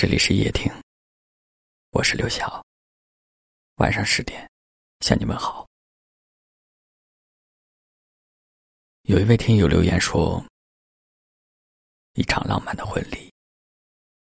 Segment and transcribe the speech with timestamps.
[0.00, 0.72] 这里是夜听，
[1.90, 2.64] 我是刘晓。
[3.78, 4.48] 晚上十点，
[5.00, 5.66] 向你们好。
[9.02, 10.40] 有一位听友留言说
[12.14, 13.28] ：“一场浪漫的婚礼，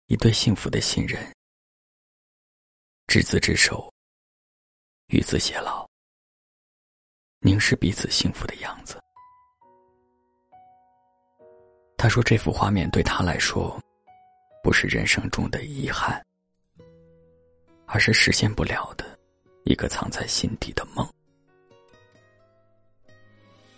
[0.07, 1.34] 一对幸福的新人，
[3.08, 3.90] 执子之手，
[5.08, 5.90] 与子偕老，
[7.40, 9.01] 凝视彼此幸福的样子。”
[11.97, 13.81] 他说：“这幅画面对他来说。”
[14.64, 16.23] 不是人生中的遗憾，
[17.88, 19.18] 而是实现不了的
[19.64, 21.08] 一个藏在心底的梦。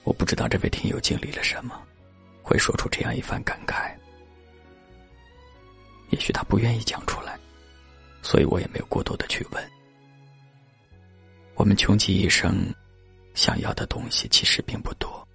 [0.03, 1.81] 我不知道这位听友经历了什么，
[2.41, 3.95] 会说出这样一番感慨。
[6.09, 7.39] 也许他不愿意讲出来，
[8.21, 9.71] 所以我也没有过多的去问。
[11.55, 12.73] 我们穷极一生，
[13.33, 15.25] 想要的东西其实并不多，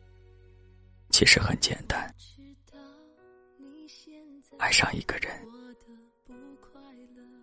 [1.10, 2.14] 其实很简单。
[4.58, 5.30] 爱上一个人，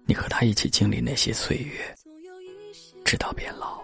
[0.05, 1.95] 你和他一起经历那些岁月，
[3.03, 3.83] 直到变老。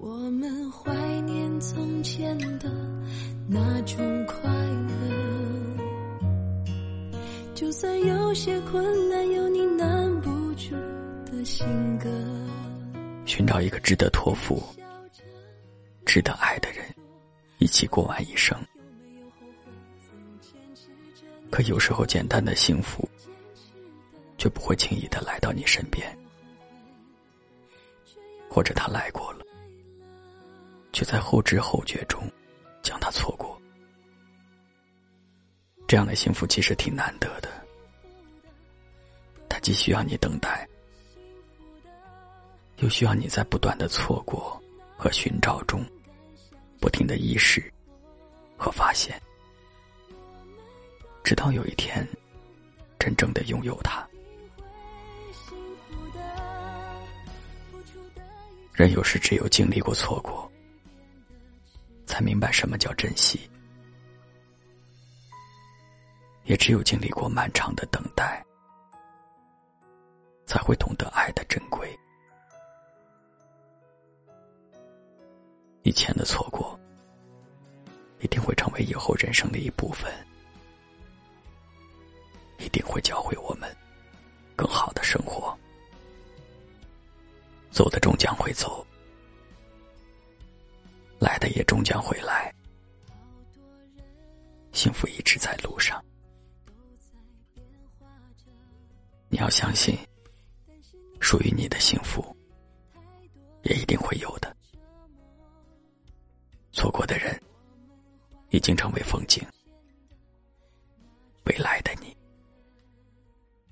[0.00, 2.70] 我们怀念从前的
[3.48, 5.76] 那种快乐，
[7.54, 10.70] 就算有些困难，有你难不住
[11.26, 11.66] 的性
[11.98, 12.08] 格。
[13.26, 14.62] 寻找一个值得托付、
[16.06, 16.84] 值得爱的人。
[17.58, 18.56] 一起过完一生，
[21.50, 23.08] 可有时候简单的幸福，
[24.36, 26.16] 却不会轻易的来到你身边，
[28.48, 29.44] 或者他来过了，
[30.92, 32.22] 却在后知后觉中
[32.80, 33.60] 将他错过。
[35.88, 37.50] 这样的幸福其实挺难得的，
[39.48, 40.68] 它既需要你等待，
[42.76, 44.62] 又需要你在不断的错过
[44.96, 45.84] 和寻找中。
[46.80, 47.72] 不停的意识
[48.56, 49.20] 和发现，
[51.22, 52.06] 直到有一天，
[52.98, 54.06] 真正的拥有它。
[58.72, 60.50] 人有时只有经历过错过，
[62.06, 63.38] 才明白什么叫珍惜；
[66.44, 68.44] 也只有经历过漫长的等待，
[70.46, 71.98] 才会懂得爱的珍贵。
[75.82, 76.78] 以前的错过，
[78.20, 80.12] 一定会成为以后人生的一部分，
[82.58, 83.74] 一定会教会我们
[84.56, 85.56] 更好的生活。
[87.70, 88.84] 走的终将会走，
[91.18, 92.52] 来的也终将会来，
[94.72, 96.02] 幸福一直在路上。
[99.28, 99.96] 你要相信，
[101.20, 102.34] 属于你的幸福，
[103.62, 104.47] 也一定会有的。
[106.78, 107.36] 错过的人，
[108.50, 109.44] 已经成为风景。
[111.44, 112.16] 未来的你，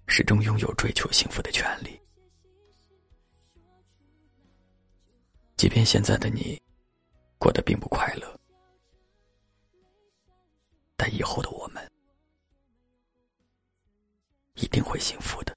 [0.09, 2.01] 始终拥有追求幸福的权利。
[5.57, 6.61] 即便现在的你，
[7.39, 8.41] 过得并不快乐，
[10.97, 11.89] 但以后的我们，
[14.57, 15.56] 一定会幸福的，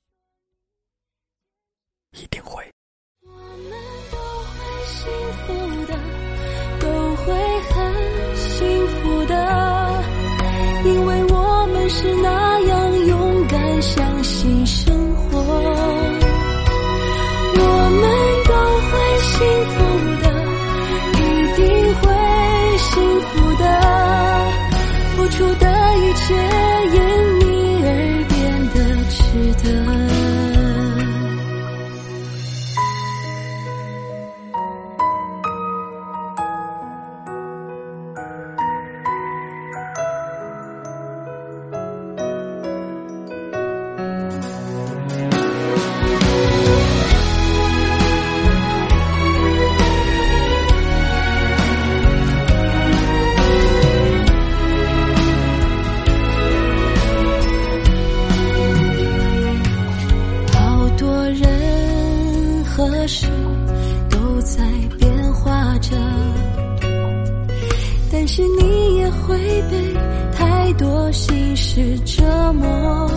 [68.47, 69.37] 你也会
[69.69, 69.93] 被
[70.33, 73.09] 太多心事折磨。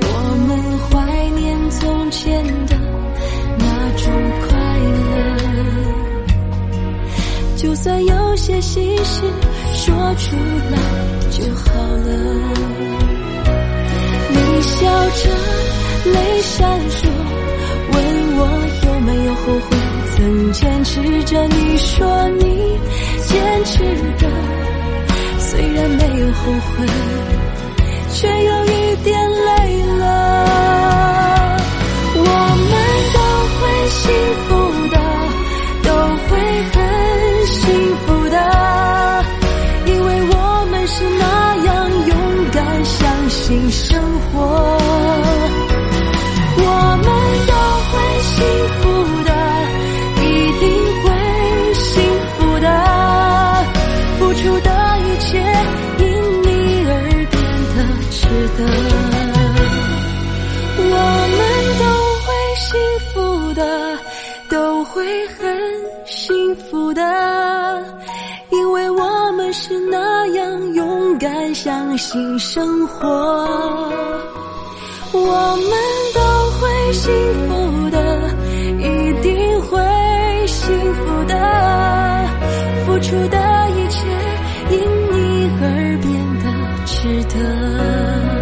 [0.00, 0.06] 我
[0.46, 2.76] 们怀念从前的
[3.58, 3.64] 那
[3.96, 4.04] 种
[4.48, 4.48] 快
[5.10, 5.14] 乐，
[7.56, 9.22] 就算有些心事
[9.74, 10.36] 说出
[10.70, 10.78] 来
[11.30, 12.08] 就好了。
[14.30, 15.30] 你笑着，
[16.10, 17.08] 泪闪烁。
[17.92, 17.96] 问
[18.36, 18.40] 我
[18.86, 19.76] 有没有后悔
[20.16, 20.92] 曾坚持
[21.24, 22.42] 着，你说你
[23.64, 23.78] 值
[24.18, 24.28] 得，
[25.38, 26.86] 虽然没有后悔，
[28.12, 29.30] 却有一点
[63.54, 63.98] 的，
[64.50, 65.56] 都会很
[66.04, 67.02] 幸福的，
[68.50, 73.08] 因为我们是那样勇敢，相信生活。
[75.12, 75.70] 我们
[76.12, 76.20] 都
[76.58, 77.12] 会幸
[77.48, 77.98] 福的，
[78.78, 81.34] 一定会幸福的。
[82.84, 83.38] 付出的
[83.70, 84.06] 一切
[84.70, 84.78] 因
[85.12, 85.62] 你而
[86.02, 86.12] 变
[86.42, 86.44] 得
[86.84, 88.33] 值得。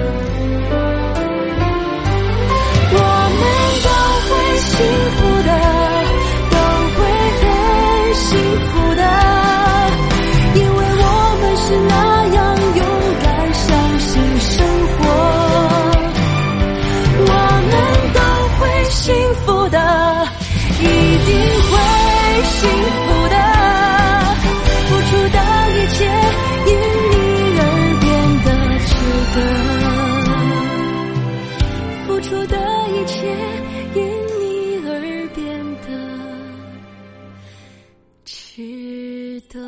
[39.33, 39.59] 值得。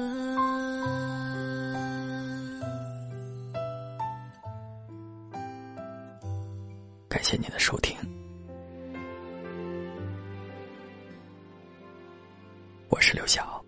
[7.09, 7.97] 感谢您的收听，
[12.91, 13.65] 我是刘晓，